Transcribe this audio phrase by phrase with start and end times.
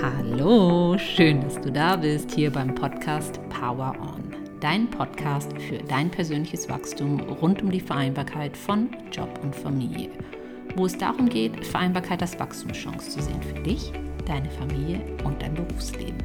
[0.00, 4.22] Hallo, schön, dass du da bist hier beim Podcast Power On.
[4.60, 10.10] Dein Podcast für dein persönliches Wachstum rund um die Vereinbarkeit von Job und Familie.
[10.76, 13.92] Wo es darum geht, Vereinbarkeit als Wachstumschance zu sehen für dich,
[14.24, 16.22] deine Familie und dein Berufsleben.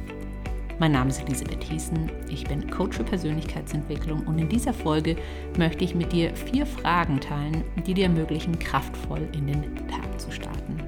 [0.78, 5.16] Mein Name ist Elisabeth Hiesen, ich bin Coach für Persönlichkeitsentwicklung und in dieser Folge
[5.58, 10.30] möchte ich mit dir vier Fragen teilen, die dir ermöglichen, kraftvoll in den Tag zu
[10.30, 10.78] starten.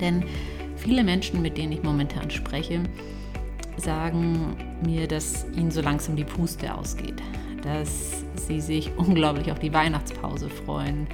[0.00, 0.24] Denn
[0.82, 2.82] Viele Menschen, mit denen ich momentan spreche,
[3.76, 7.22] sagen mir, dass ihnen so langsam die Puste ausgeht,
[7.62, 11.06] dass sie sich unglaublich auf die Weihnachtspause freuen,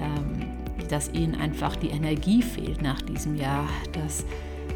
[0.00, 0.46] ähm,
[0.88, 4.24] dass ihnen einfach die Energie fehlt nach diesem Jahr, dass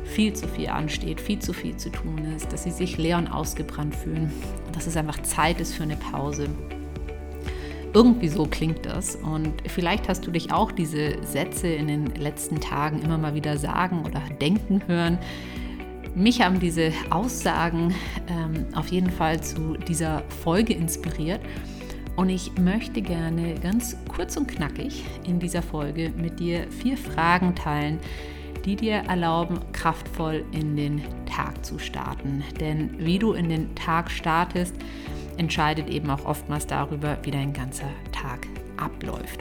[0.04, 3.28] viel zu viel ansteht, viel zu viel zu tun ist, dass sie sich leer und
[3.28, 4.30] ausgebrannt fühlen,
[4.72, 6.48] dass es einfach Zeit ist für eine Pause.
[7.96, 9.16] Irgendwie so klingt das.
[9.16, 13.56] Und vielleicht hast du dich auch diese Sätze in den letzten Tagen immer mal wieder
[13.56, 15.16] sagen oder denken hören.
[16.14, 17.94] Mich haben diese Aussagen
[18.28, 21.40] ähm, auf jeden Fall zu dieser Folge inspiriert.
[22.16, 27.54] Und ich möchte gerne ganz kurz und knackig in dieser Folge mit dir vier Fragen
[27.54, 27.98] teilen,
[28.66, 32.44] die dir erlauben, kraftvoll in den Tag zu starten.
[32.60, 34.74] Denn wie du in den Tag startest,
[35.36, 39.40] entscheidet eben auch oftmals darüber, wie dein ganzer Tag abläuft.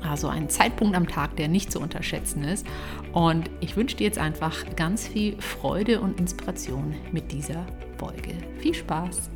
[0.00, 2.66] Also ein Zeitpunkt am Tag, der nicht zu unterschätzen ist.
[3.12, 7.66] Und ich wünsche dir jetzt einfach ganz viel Freude und Inspiration mit dieser
[7.98, 8.34] Folge.
[8.58, 9.30] Viel Spaß!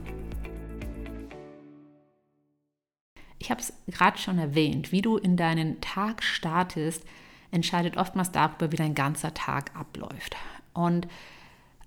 [3.39, 7.05] Ich habe es gerade schon erwähnt, wie du in deinen Tag startest,
[7.51, 10.37] entscheidet oftmals darüber, wie dein ganzer Tag abläuft.
[10.75, 11.09] Und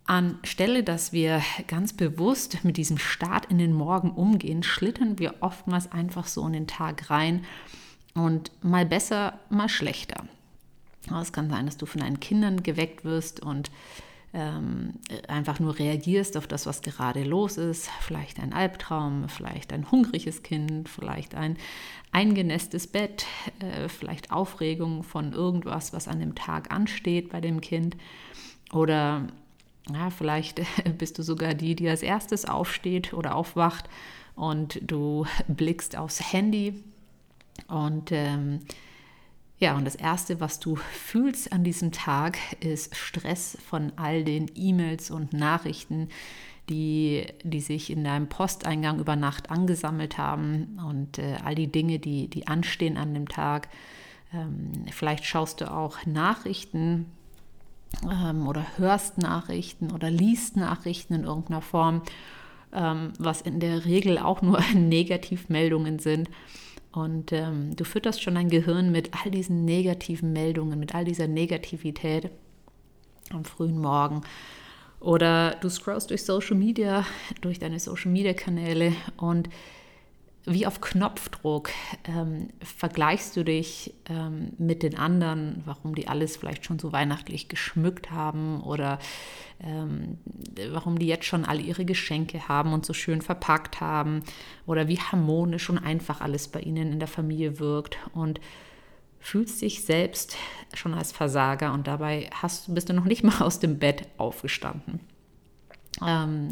[0.05, 5.91] Anstelle, dass wir ganz bewusst mit diesem Start in den Morgen umgehen, schlittern wir oftmals
[5.91, 7.43] einfach so in den Tag rein
[8.13, 10.25] und mal besser, mal schlechter.
[11.21, 13.71] Es kann sein, dass du von deinen Kindern geweckt wirst und
[14.33, 14.95] ähm,
[15.27, 17.89] einfach nur reagierst auf das, was gerade los ist.
[18.01, 21.57] Vielleicht ein Albtraum, vielleicht ein hungriges Kind, vielleicht ein
[22.11, 23.25] eingenässtes Bett,
[23.59, 27.95] äh, vielleicht Aufregung von irgendwas, was an dem Tag ansteht bei dem Kind.
[28.73, 29.27] Oder
[29.93, 30.61] ja, vielleicht
[30.97, 33.89] bist du sogar die, die als erstes aufsteht oder aufwacht
[34.35, 36.83] und du blickst aufs Handy
[37.67, 38.61] und ähm,
[39.57, 44.51] ja, und das Erste, was du fühlst an diesem Tag, ist Stress von all den
[44.53, 46.09] E-Mails und Nachrichten,
[46.69, 51.99] die, die sich in deinem Posteingang über Nacht angesammelt haben und äh, all die Dinge,
[51.99, 53.69] die, die anstehen an dem Tag.
[54.33, 57.05] Ähm, vielleicht schaust du auch Nachrichten
[58.09, 62.01] ähm, oder hörst Nachrichten oder liest Nachrichten in irgendeiner Form,
[62.73, 66.29] ähm, was in der Regel auch nur Negativmeldungen sind.
[66.91, 71.27] Und ähm, du fütterst schon dein Gehirn mit all diesen negativen Meldungen, mit all dieser
[71.27, 72.29] Negativität
[73.31, 74.21] am frühen Morgen.
[75.01, 77.05] Oder du scrollst durch Social Media,
[77.41, 79.49] durch deine Social Media Kanäle und
[80.45, 81.69] wie auf Knopfdruck
[82.07, 87.47] ähm, vergleichst du dich ähm, mit den anderen, warum die alles vielleicht schon so weihnachtlich
[87.47, 88.99] geschmückt haben oder
[89.59, 90.19] ähm,
[90.71, 94.23] warum die jetzt schon alle ihre Geschenke haben und so schön verpackt haben
[94.65, 98.39] oder wie harmonisch und einfach alles bei ihnen in der Familie wirkt und
[99.19, 100.37] fühlst dich selbst
[100.75, 104.99] schon als Versager und dabei hast, bist du noch nicht mal aus dem Bett aufgestanden.
[106.05, 106.51] Ähm,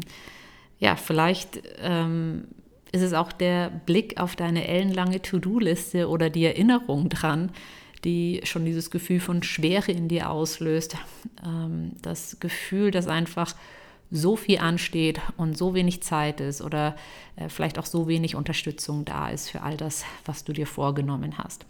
[0.78, 2.48] ja, vielleicht ähm,
[2.94, 7.50] ist es auch der Blick auf deine ellenlange To-Do-Liste oder die Erinnerung dran,
[8.04, 10.96] die schon dieses Gefühl von Schwere in dir auslöst.
[11.44, 13.56] Ähm, das Gefühl, dass einfach
[14.12, 16.94] so viel ansteht und so wenig Zeit ist oder
[17.34, 21.36] äh, vielleicht auch so wenig Unterstützung da ist für all das, was du dir vorgenommen
[21.38, 21.66] hast.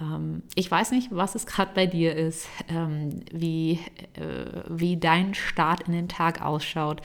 [0.00, 3.80] Ähm, ich weiß nicht, was es gerade bei dir ist, ähm, wie,
[4.14, 7.02] äh, wie dein Start in den Tag ausschaut.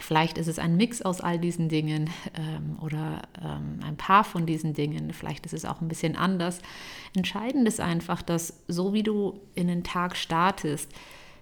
[0.00, 4.46] Vielleicht ist es ein Mix aus all diesen Dingen ähm, oder ähm, ein paar von
[4.46, 5.12] diesen Dingen.
[5.12, 6.60] Vielleicht ist es auch ein bisschen anders.
[7.14, 10.90] Entscheidend ist einfach, dass so wie du in den Tag startest,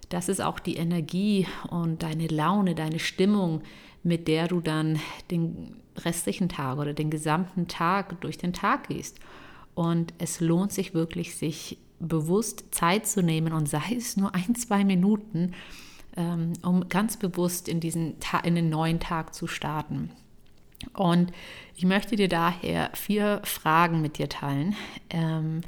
[0.08, 3.62] das ist auch die Energie und deine Laune, deine Stimmung,
[4.02, 4.98] mit der du dann
[5.30, 9.20] den restlichen Tag oder den gesamten Tag durch den Tag gehst.
[9.74, 14.54] Und es lohnt sich wirklich, sich bewusst Zeit zu nehmen und sei es nur ein,
[14.54, 15.52] zwei Minuten,
[16.16, 20.10] um ganz bewusst in, diesen in den neuen Tag zu starten.
[20.94, 21.32] Und
[21.76, 24.74] ich möchte dir daher vier Fragen mit dir teilen,
[25.10, 25.60] ähm,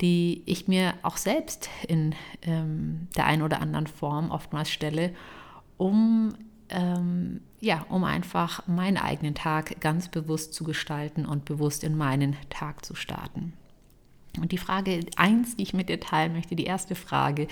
[0.00, 5.14] die ich mir auch selbst in ähm, der einen oder anderen Form oftmals stelle,
[5.76, 6.34] um,
[6.68, 12.36] ähm, ja, um einfach meinen eigenen Tag ganz bewusst zu gestalten und bewusst in meinen
[12.48, 13.52] Tag zu starten.
[14.38, 17.48] Und die Frage eins, die ich mit dir teilen möchte, die erste Frage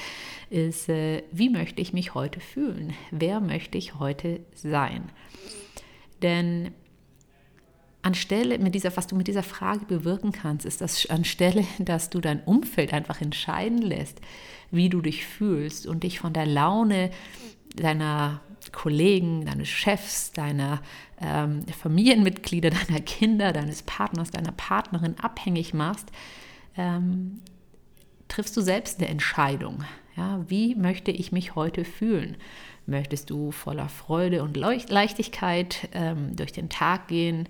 [0.48, 2.94] ist, äh, wie möchte ich mich heute fühlen?
[3.10, 5.10] Wer möchte ich heute sein?
[6.22, 6.72] Denn
[8.02, 12.20] anstelle mit dieser, was du mit dieser Frage bewirken kannst, ist das anstelle, dass du
[12.20, 14.20] dein Umfeld einfach entscheiden lässt,
[14.70, 17.10] wie du dich fühlst und dich von der Laune
[17.74, 18.40] deiner
[18.72, 20.80] Kollegen, deines Chefs, deiner
[21.20, 26.08] ähm, Familienmitglieder, deiner Kinder, deines Partners, deiner Partnerin abhängig machst,
[26.78, 27.40] ähm,
[28.28, 29.84] triffst du selbst eine Entscheidung.
[30.16, 32.36] Ja, wie möchte ich mich heute fühlen?
[32.86, 37.48] Möchtest du voller Freude und Leichtigkeit ähm, durch den Tag gehen?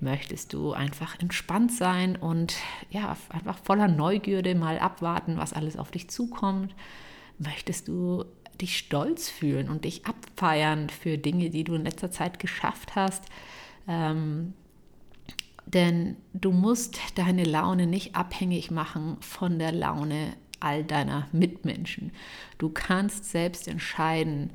[0.00, 2.56] Möchtest du einfach entspannt sein und
[2.90, 6.74] ja, einfach voller Neugierde mal abwarten, was alles auf dich zukommt?
[7.38, 8.24] Möchtest du
[8.60, 13.24] dich stolz fühlen und dich abfeiern für Dinge, die du in letzter Zeit geschafft hast?
[13.88, 14.52] Ähm,
[15.66, 22.12] denn du musst deine Laune nicht abhängig machen von der Laune all deiner Mitmenschen.
[22.58, 24.50] Du kannst selbst entscheiden,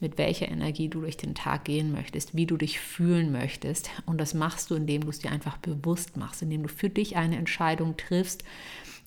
[0.00, 3.90] mit welcher Energie du durch den Tag gehen möchtest, wie du dich fühlen möchtest.
[4.04, 7.16] Und das machst du, indem du es dir einfach bewusst machst, indem du für dich
[7.16, 8.44] eine Entscheidung triffst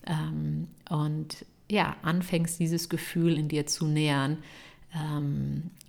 [0.06, 4.38] ähm, und ja, anfängst, dieses Gefühl in dir zu nähern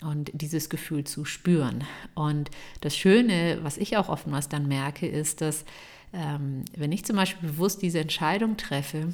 [0.01, 1.83] und dieses Gefühl zu spüren.
[2.15, 2.51] Und
[2.81, 5.65] das Schöne, was ich auch oftmals dann merke, ist, dass
[6.13, 9.13] ähm, wenn ich zum Beispiel bewusst diese Entscheidung treffe,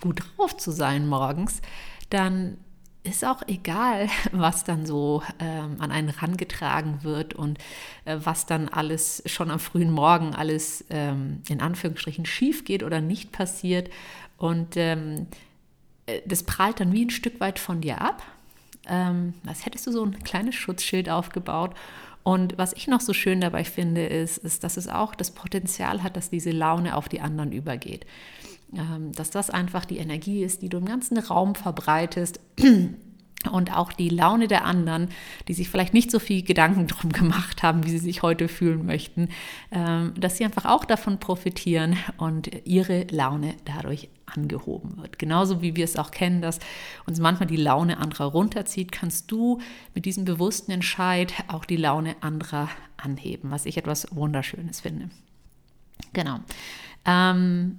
[0.00, 1.62] gut drauf zu sein morgens,
[2.10, 2.58] dann
[3.04, 7.58] ist auch egal, was dann so ähm, an einen rangetragen wird und
[8.04, 13.00] äh, was dann alles schon am frühen Morgen alles ähm, in Anführungsstrichen schief geht oder
[13.00, 13.90] nicht passiert.
[14.36, 15.26] Und ähm,
[16.06, 18.22] äh, das prallt dann wie ein Stück weit von dir ab
[18.88, 21.74] ähm, als hättest du so ein kleines Schutzschild aufgebaut.
[22.22, 26.02] Und was ich noch so schön dabei finde, ist, ist, dass es auch das Potenzial
[26.02, 28.06] hat, dass diese Laune auf die anderen übergeht.
[28.74, 32.40] Ähm, dass das einfach die Energie ist, die du im ganzen Raum verbreitest
[33.50, 35.08] und auch die Laune der anderen,
[35.48, 38.86] die sich vielleicht nicht so viel Gedanken drum gemacht haben, wie sie sich heute fühlen
[38.86, 39.28] möchten,
[39.70, 45.18] ähm, dass sie einfach auch davon profitieren und ihre Laune dadurch angehoben wird.
[45.18, 46.58] Genauso wie wir es auch kennen, dass
[47.06, 49.60] uns manchmal die Laune anderer runterzieht, kannst du
[49.94, 55.10] mit diesem bewussten Entscheid auch die Laune anderer anheben, was ich etwas Wunderschönes finde.
[56.12, 56.40] Genau.
[57.04, 57.78] Ähm,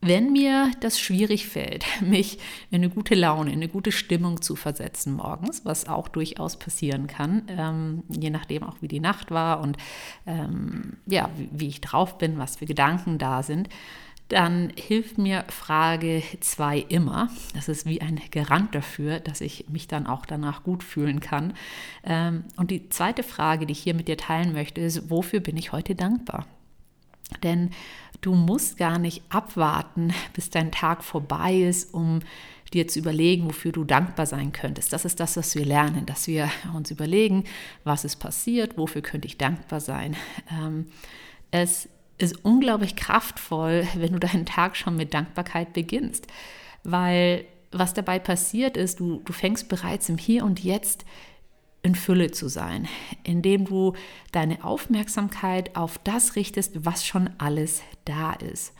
[0.00, 2.38] wenn mir das schwierig fällt, mich
[2.70, 7.06] in eine gute Laune, in eine gute Stimmung zu versetzen morgens, was auch durchaus passieren
[7.06, 9.76] kann, ähm, je nachdem auch wie die Nacht war und
[10.26, 13.68] ähm, ja, wie, wie ich drauf bin, was für Gedanken da sind,
[14.28, 17.30] dann hilft mir Frage 2 immer.
[17.54, 21.54] Das ist wie ein Garant dafür, dass ich mich dann auch danach gut fühlen kann.
[22.04, 25.56] Ähm, und die zweite Frage, die ich hier mit dir teilen möchte, ist, wofür bin
[25.56, 26.46] ich heute dankbar?
[27.42, 27.70] Denn
[28.20, 32.20] du musst gar nicht abwarten, bis dein Tag vorbei ist, um
[32.72, 34.92] dir zu überlegen, wofür du dankbar sein könntest.
[34.92, 37.44] Das ist das, was wir lernen, dass wir uns überlegen,
[37.84, 40.16] was ist passiert, wofür könnte ich dankbar sein.
[40.50, 40.86] Ähm,
[41.50, 46.26] es ist unglaublich kraftvoll, wenn du deinen Tag schon mit Dankbarkeit beginnst,
[46.84, 51.04] weil was dabei passiert ist, du, du fängst bereits im Hier und Jetzt
[51.82, 52.88] in Fülle zu sein,
[53.22, 53.94] indem du
[54.32, 58.72] deine Aufmerksamkeit auf das richtest, was schon alles da ist.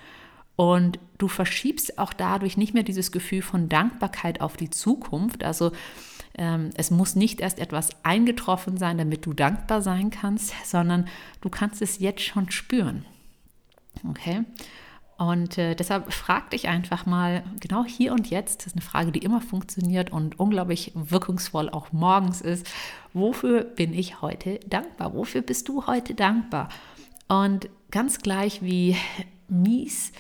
[0.57, 5.45] Und du verschiebst auch dadurch nicht mehr dieses Gefühl von Dankbarkeit auf die Zukunft.
[5.45, 5.71] Also
[6.37, 11.07] ähm, es muss nicht erst etwas eingetroffen sein, damit du dankbar sein kannst, sondern
[11.41, 13.05] du kannst es jetzt schon spüren.
[14.09, 14.43] Okay?
[15.19, 19.11] Und äh, deshalb frag dich einfach mal, genau hier und jetzt, das ist eine Frage,
[19.11, 22.67] die immer funktioniert und unglaublich wirkungsvoll auch morgens ist,
[23.13, 25.15] wofür bin ich heute dankbar?
[25.15, 26.69] Wofür bist du heute dankbar?
[27.27, 28.97] Und ganz gleich wie
[29.49, 30.13] mies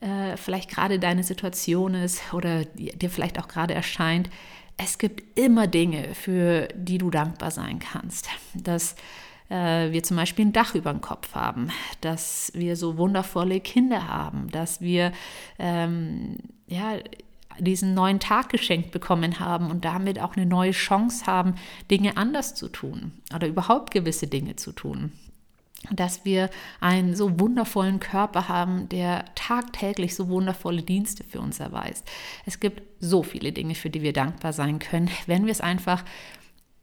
[0.00, 4.30] äh, vielleicht gerade deine Situation ist oder dir vielleicht auch gerade erscheint,
[4.76, 8.28] es gibt immer Dinge, für die du dankbar sein kannst.
[8.54, 8.96] Das
[9.50, 14.08] äh, wir zum Beispiel ein Dach über dem Kopf haben, dass wir so wundervolle Kinder
[14.08, 15.12] haben, dass wir
[15.58, 16.98] ähm, ja,
[17.58, 21.54] diesen neuen Tag geschenkt bekommen haben und damit auch eine neue Chance haben,
[21.90, 25.12] Dinge anders zu tun oder überhaupt gewisse Dinge zu tun.
[25.90, 32.06] Dass wir einen so wundervollen Körper haben, der tagtäglich so wundervolle Dienste für uns erweist.
[32.44, 36.04] Es gibt so viele Dinge, für die wir dankbar sein können, wenn wir es einfach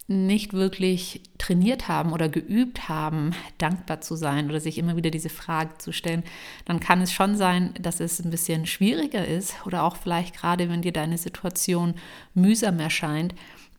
[0.08, 5.28] nicht wirklich trainiert haben oder geübt haben, dankbar zu sein oder sich immer wieder diese
[5.28, 6.24] Frage zu stellen,
[6.64, 10.70] dann kann es schon sein, dass es ein bisschen schwieriger ist oder auch vielleicht gerade,
[10.70, 11.94] wenn dir deine Situation
[12.34, 13.34] mühsam erscheint.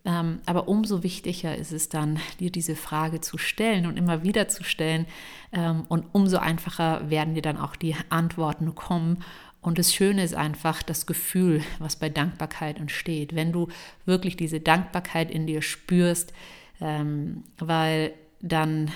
[0.06, 4.48] Ähm, aber umso wichtiger ist es dann, dir diese Frage zu stellen und immer wieder
[4.48, 5.08] zu stellen.
[5.52, 9.24] Ähm, und umso einfacher werden dir dann auch die Antworten kommen
[9.62, 13.68] Und das Schöne ist einfach das Gefühl, was bei Dankbarkeit entsteht, wenn du
[14.06, 16.34] wirklich diese Dankbarkeit in dir spürst,
[16.80, 18.92] ähm, weil dann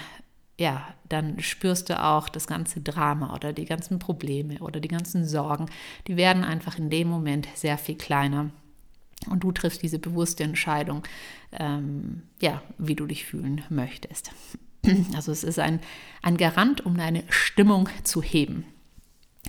[0.59, 5.25] ja, dann spürst du auch das ganze Drama oder die ganzen Probleme oder die ganzen
[5.25, 5.65] Sorgen,
[6.07, 8.51] die werden einfach in dem Moment sehr viel kleiner.
[9.29, 11.03] Und du triffst diese bewusste Entscheidung,
[11.51, 14.31] ähm, ja, wie du dich fühlen möchtest.
[15.15, 15.79] Also es ist ein,
[16.21, 18.65] ein Garant, um deine Stimmung zu heben,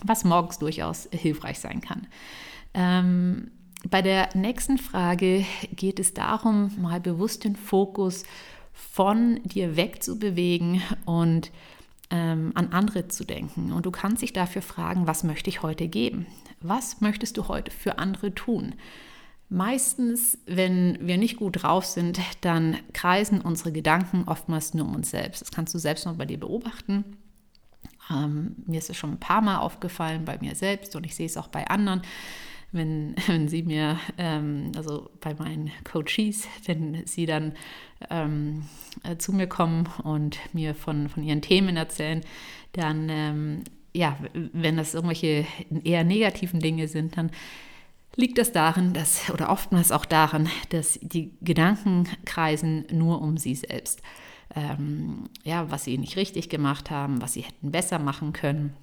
[0.02, 2.06] was morgens durchaus hilfreich sein kann.
[2.74, 3.50] Ähm,
[3.88, 8.24] bei der nächsten Frage geht es darum, mal bewusst den Fokus
[8.72, 11.50] von dir wegzubewegen und
[12.10, 13.72] ähm, an andere zu denken.
[13.72, 16.26] Und du kannst dich dafür fragen, was möchte ich heute geben?
[16.60, 18.74] Was möchtest du heute für andere tun?
[19.50, 25.10] Meistens, wenn wir nicht gut drauf sind, dann kreisen unsere Gedanken oftmals nur um uns
[25.10, 25.42] selbst.
[25.42, 27.04] Das kannst du selbst mal bei dir beobachten.
[28.10, 31.26] Ähm, mir ist es schon ein paar Mal aufgefallen bei mir selbst und ich sehe
[31.26, 32.02] es auch bei anderen
[32.74, 37.54] wenn, wenn sie mir, ähm, also bei meinen Coaches, wenn sie dann
[38.10, 38.64] ähm,
[39.04, 42.20] äh, zu mir kommen und mir von, von ihren Themen erzählen,
[42.72, 44.18] dann, ähm, ja,
[44.52, 45.46] wenn das irgendwelche
[45.84, 47.30] eher negativen Dinge sind, dann
[48.16, 53.54] liegt das darin, dass, oder oftmals auch daran, dass die Gedanken kreisen nur um sie
[53.54, 54.02] selbst.
[54.56, 58.74] Ähm, ja, was sie nicht richtig gemacht haben, was sie hätten besser machen können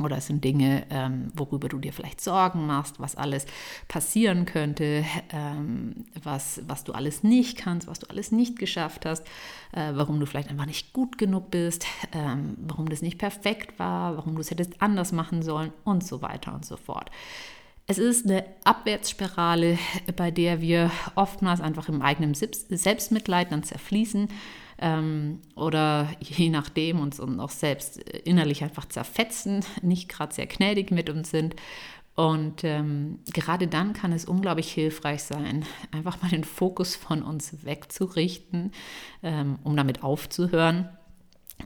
[0.00, 3.46] oder es sind Dinge, ähm, worüber du dir vielleicht Sorgen machst, was alles
[3.86, 9.24] passieren könnte, ähm, was, was du alles nicht kannst, was du alles nicht geschafft hast,
[9.72, 14.16] äh, warum du vielleicht einfach nicht gut genug bist, ähm, warum das nicht perfekt war,
[14.16, 17.10] warum du es hättest anders machen sollen und so weiter und so fort.
[17.86, 19.78] Es ist eine Abwärtsspirale,
[20.16, 24.28] bei der wir oftmals einfach im eigenen Selbstmitleid dann zerfließen
[24.78, 31.10] ähm, oder je nachdem uns auch selbst innerlich einfach zerfetzen, nicht gerade sehr gnädig mit
[31.10, 31.56] uns sind.
[32.16, 37.64] Und ähm, gerade dann kann es unglaublich hilfreich sein, einfach mal den Fokus von uns
[37.64, 38.70] wegzurichten,
[39.24, 40.88] ähm, um damit aufzuhören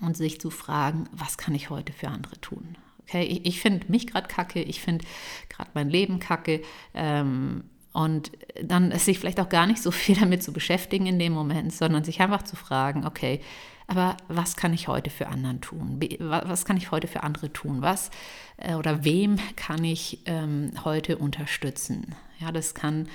[0.01, 2.79] und sich zu fragen, was kann ich heute für andere tun?
[3.03, 5.05] Okay, ich, ich finde mich gerade kacke, ich finde
[5.51, 6.63] gerade mein Leben kacke.
[6.95, 11.33] Ähm, und dann sich vielleicht auch gar nicht so viel damit zu beschäftigen in dem
[11.33, 13.41] Moment, sondern sich einfach zu fragen, okay,
[13.87, 15.99] aber was kann ich heute für anderen tun?
[16.21, 17.81] Was kann ich heute für andere tun?
[17.81, 18.11] Was
[18.59, 22.15] äh, oder wem kann ich ähm, heute unterstützen?
[22.39, 23.09] Ja, das kann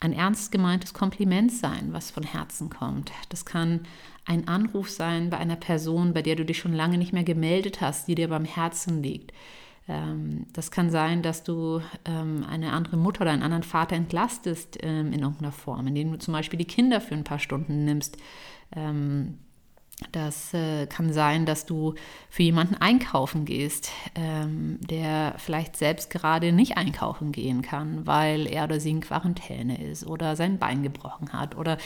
[0.00, 3.12] ein ernst gemeintes Kompliment sein, was von Herzen kommt.
[3.28, 3.80] Das kann
[4.24, 7.80] ein Anruf sein bei einer Person, bei der du dich schon lange nicht mehr gemeldet
[7.80, 9.32] hast, die dir beim Herzen liegt.
[9.88, 14.78] Ähm, das kann sein, dass du ähm, eine andere Mutter oder einen anderen Vater entlastest
[14.82, 18.18] ähm, in irgendeiner Form, indem du zum Beispiel die Kinder für ein paar Stunden nimmst.
[20.12, 21.94] Das äh, kann sein, dass du
[22.28, 28.78] für jemanden einkaufen gehst, der vielleicht selbst gerade nicht einkaufen gehen kann, weil er oder
[28.78, 31.78] sie in Quarantäne ist oder sein Bein gebrochen hat oder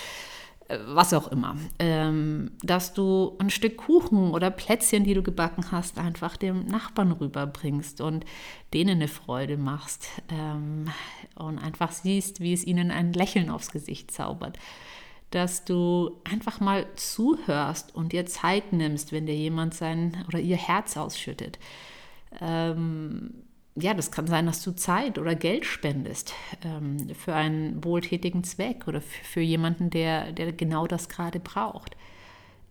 [0.86, 5.98] was auch immer, ähm, dass du ein Stück Kuchen oder Plätzchen, die du gebacken hast,
[5.98, 8.24] einfach dem Nachbarn rüberbringst und
[8.72, 10.86] denen eine Freude machst ähm,
[11.34, 14.58] und einfach siehst, wie es ihnen ein Lächeln aufs Gesicht zaubert.
[15.30, 20.56] Dass du einfach mal zuhörst und dir Zeit nimmst, wenn dir jemand sein oder ihr
[20.58, 21.58] Herz ausschüttet.
[22.40, 28.44] Ähm, ja, das kann sein, dass du Zeit oder Geld spendest ähm, für einen wohltätigen
[28.44, 31.96] Zweck oder für, jemanden, der, der genau das gerade braucht.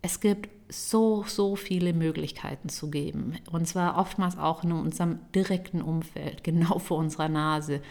[0.00, 3.36] Es gibt so, so viele Möglichkeiten zu geben.
[3.50, 7.82] Und zwar oftmals auch in unserem direkten Umfeld, genau vor unserer Nase.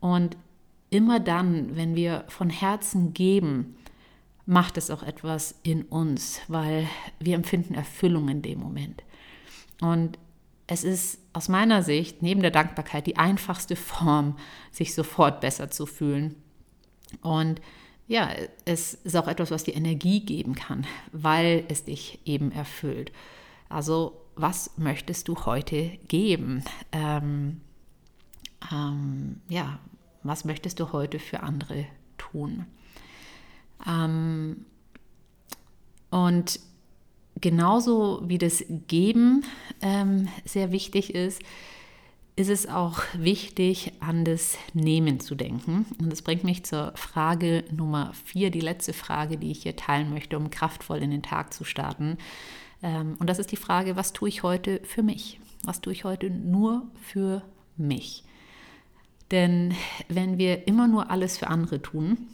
[0.00, 0.36] Und
[0.90, 3.76] immer dann, wenn wir von Herzen geben,
[4.44, 6.86] macht es auch etwas in uns, weil
[7.20, 9.02] wir empfinden Erfüllung in dem Moment.
[9.80, 10.18] Und
[10.70, 14.38] es ist aus meiner Sicht neben der Dankbarkeit die einfachste Form,
[14.70, 16.36] sich sofort besser zu fühlen.
[17.22, 17.60] Und
[18.06, 18.30] ja,
[18.64, 23.10] es ist auch etwas, was dir Energie geben kann, weil es dich eben erfüllt.
[23.68, 26.62] Also, was möchtest du heute geben?
[26.92, 27.60] Ähm,
[28.70, 29.80] ähm, ja,
[30.22, 31.84] was möchtest du heute für andere
[32.16, 32.66] tun?
[33.88, 34.66] Ähm,
[36.10, 36.60] und
[37.40, 39.44] genauso wie das Geben
[39.80, 41.42] ähm, sehr wichtig ist,
[42.36, 45.84] ist es auch wichtig, an das Nehmen zu denken.
[45.98, 50.10] Und das bringt mich zur Frage Nummer vier, die letzte Frage, die ich hier teilen
[50.10, 52.16] möchte, um kraftvoll in den Tag zu starten.
[52.82, 55.38] Ähm, und das ist die Frage, was tue ich heute für mich?
[55.64, 57.42] Was tue ich heute nur für
[57.76, 58.24] mich?
[59.30, 59.74] Denn
[60.08, 62.28] wenn wir immer nur alles für andere tun,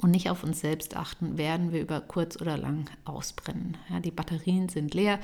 [0.00, 3.76] und nicht auf uns selbst achten, werden wir über kurz oder lang ausbrennen.
[3.90, 5.18] Ja, die Batterien sind leer.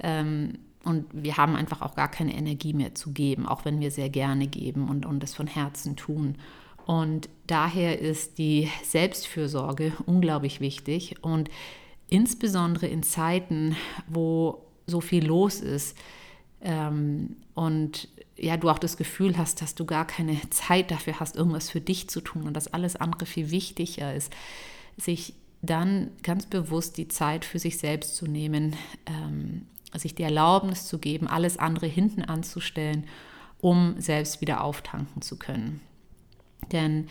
[0.00, 3.90] Ähm, und wir haben einfach auch gar keine Energie mehr zu geben, auch wenn wir
[3.90, 6.36] sehr gerne geben und, und das von Herzen tun.
[6.86, 11.50] Und daher ist die Selbstfürsorge unglaublich wichtig und
[12.08, 13.76] insbesondere in Zeiten,
[14.08, 15.96] wo so viel los ist
[16.62, 18.08] ähm, und
[18.40, 21.80] ja, du auch das Gefühl hast, dass du gar keine Zeit dafür hast, irgendwas für
[21.80, 24.32] dich zu tun und dass alles andere viel wichtiger ist,
[24.96, 30.86] sich dann ganz bewusst die Zeit für sich selbst zu nehmen, ähm, sich die Erlaubnis
[30.86, 33.04] zu geben, alles andere hinten anzustellen,
[33.60, 35.80] um selbst wieder auftanken zu können.
[36.72, 37.08] Denn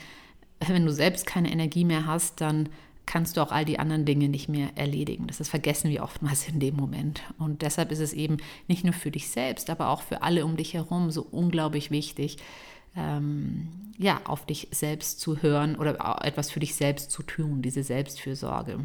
[0.67, 2.69] wenn du selbst keine Energie mehr hast, dann
[3.09, 5.25] kannst du auch all die anderen Dinge nicht mehr erledigen.
[5.25, 7.23] Das, das vergessen wir oftmals in dem Moment.
[7.39, 8.37] Und deshalb ist es eben
[8.67, 12.37] nicht nur für dich selbst, aber auch für alle um dich herum so unglaublich wichtig,
[12.95, 17.81] ähm, ja, auf dich selbst zu hören oder etwas für dich selbst zu tun, diese
[17.81, 18.79] Selbstfürsorge.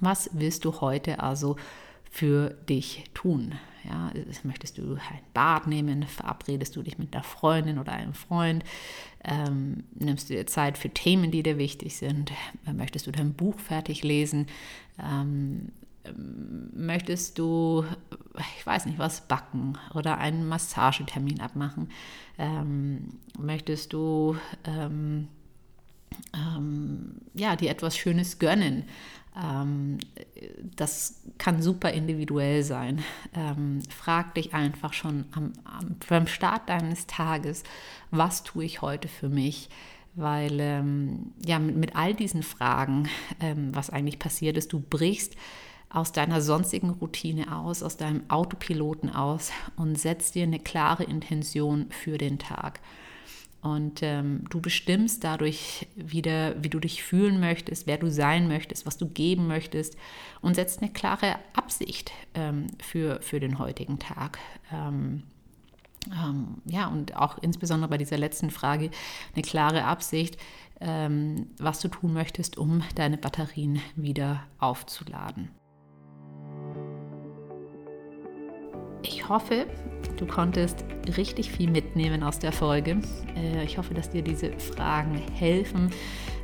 [0.00, 1.56] Was willst du heute also
[2.10, 3.54] für dich tun?
[3.84, 4.12] Ja,
[4.42, 6.02] möchtest du ein Bad nehmen?
[6.02, 8.64] Verabredest du dich mit einer Freundin oder einem Freund?
[9.24, 12.32] Ähm, nimmst du dir Zeit für Themen, die dir wichtig sind?
[12.70, 14.46] Möchtest du dein Buch fertig lesen?
[14.98, 15.72] Ähm,
[16.74, 17.84] möchtest du,
[18.58, 21.90] ich weiß nicht was, backen oder einen Massagetermin abmachen?
[22.38, 24.36] Ähm, möchtest du
[26.34, 28.84] ähm, ja, dir etwas Schönes gönnen?
[29.40, 29.98] Ähm,
[30.76, 33.04] das kann super individuell sein.
[33.34, 37.62] Ähm, frag dich einfach schon am, am, beim Start deines Tages,
[38.10, 39.68] was tue ich heute für mich?
[40.14, 43.08] Weil ähm, ja, mit, mit, all diesen Fragen,
[43.40, 45.36] ähm, was eigentlich passiert ist, du brichst
[45.90, 51.86] aus deiner sonstigen Routine aus, aus deinem Autopiloten aus und setzt dir eine klare Intention
[51.90, 52.80] für den Tag.
[53.60, 58.86] Und ähm, du bestimmst dadurch wieder, wie du dich fühlen möchtest, wer du sein möchtest,
[58.86, 59.96] was du geben möchtest
[60.40, 64.38] und setzt eine klare Absicht ähm, für, für den heutigen Tag.
[64.72, 65.24] Ähm,
[66.12, 68.90] ähm ja, und auch insbesondere bei dieser letzten Frage
[69.34, 70.38] eine klare Absicht,
[70.80, 75.50] ähm, was du tun möchtest, um deine Batterien wieder aufzuladen.
[79.02, 79.66] Ich hoffe,
[80.16, 80.84] du konntest
[81.16, 82.98] richtig viel mitnehmen aus der Folge.
[83.36, 85.90] Äh, ich hoffe, dass dir diese Fragen helfen,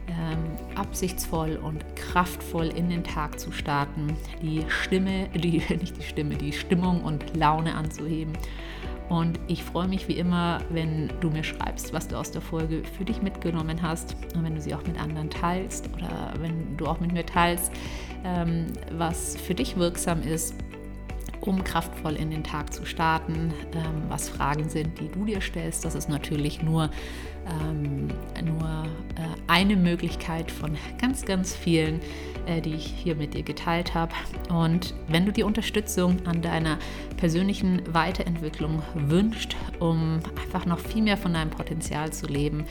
[0.09, 6.37] ähm, absichtsvoll und kraftvoll in den Tag zu starten, die Stimme, die, nicht die Stimme,
[6.37, 8.35] die Stimmung und Laune anzuheben.
[9.09, 12.83] Und ich freue mich wie immer, wenn du mir schreibst, was du aus der Folge
[12.97, 16.87] für dich mitgenommen hast und wenn du sie auch mit anderen teilst oder wenn du
[16.87, 17.71] auch mit mir teilst,
[18.25, 20.55] ähm, was für dich wirksam ist
[21.47, 25.85] um kraftvoll in den Tag zu starten, ähm, was Fragen sind, die du dir stellst.
[25.85, 26.91] Das ist natürlich nur,
[27.47, 28.09] ähm,
[28.45, 32.01] nur äh, eine Möglichkeit von ganz, ganz vielen,
[32.47, 34.13] äh, die ich hier mit dir geteilt habe.
[34.49, 36.79] Und wenn du die Unterstützung an deiner
[37.17, 42.65] persönlichen Weiterentwicklung wünscht, um einfach noch viel mehr von deinem Potenzial zu leben,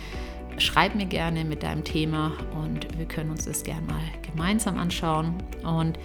[0.58, 5.36] schreib mir gerne mit deinem Thema und wir können uns das gerne mal gemeinsam anschauen.
[5.64, 5.98] Und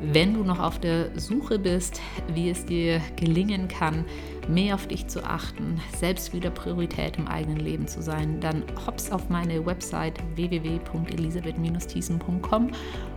[0.00, 2.02] wenn du noch auf der Suche bist,
[2.34, 4.04] wie es dir gelingen kann,
[4.46, 9.10] mehr auf dich zu achten, selbst wieder Priorität im eigenen Leben zu sein, dann hops
[9.10, 12.72] auf meine Website www.elisabeth-thiessen.com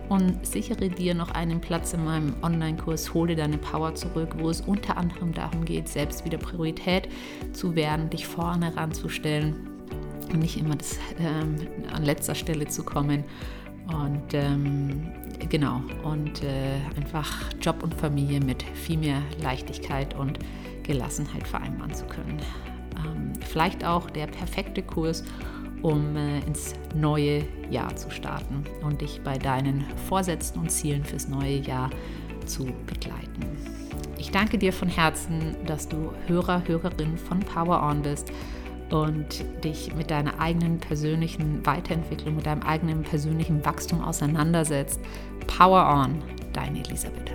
[0.08, 4.62] und sichere dir noch einen Platz in meinem Online-Kurs Hole deine Power zurück, wo es
[4.62, 7.08] unter anderem darum geht, selbst wieder Priorität
[7.52, 9.70] zu werden, dich vorne ranzustellen
[10.32, 11.56] und nicht immer das, ähm,
[11.92, 13.24] an letzter Stelle zu kommen.
[13.92, 15.08] Und ähm,
[15.48, 20.38] genau, und äh, einfach Job und Familie mit viel mehr Leichtigkeit und
[20.84, 22.38] Gelassenheit vereinbaren zu können.
[22.96, 25.24] Ähm, vielleicht auch der perfekte Kurs,
[25.82, 31.28] um äh, ins neue Jahr zu starten und dich bei deinen Vorsätzen und Zielen fürs
[31.28, 31.90] neue Jahr
[32.46, 33.44] zu begleiten.
[34.18, 38.30] Ich danke dir von Herzen, dass du Hörer, Hörerin von Power On bist
[38.92, 45.00] und dich mit deiner eigenen persönlichen Weiterentwicklung, mit deinem eigenen persönlichen Wachstum auseinandersetzt.
[45.46, 46.22] Power on,
[46.52, 47.30] deine Elisabeth.